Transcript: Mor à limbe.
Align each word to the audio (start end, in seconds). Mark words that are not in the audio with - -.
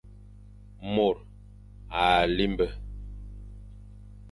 Mor 0.93 1.17
à 1.91 2.25
limbe. 2.25 2.65